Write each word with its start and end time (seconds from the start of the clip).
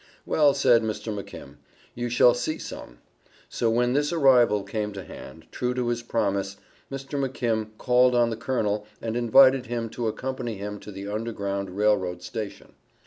"Well," 0.25 0.55
said 0.55 0.81
Mr. 0.81 1.13
McK., 1.13 1.57
"you 1.93 2.09
shall 2.09 2.33
see 2.33 2.57
some." 2.57 2.97
So 3.49 3.69
when 3.69 3.93
this 3.93 4.11
arrival 4.11 4.63
came 4.63 4.93
to 4.93 5.03
hand, 5.03 5.45
true 5.51 5.75
to 5.75 5.89
his 5.89 6.01
promise, 6.01 6.57
Mr. 6.91 7.23
McK. 7.23 7.69
called 7.77 8.15
on 8.15 8.31
the 8.31 8.35
Colonel 8.35 8.87
and 8.99 9.15
invited 9.15 9.67
him 9.67 9.89
to 9.89 10.07
accompany 10.07 10.55
him 10.55 10.79
to 10.79 10.91
the 10.91 11.07
Underground 11.07 11.69
Rail 11.77 11.95
Road 11.97 12.23
station. 12.23 12.73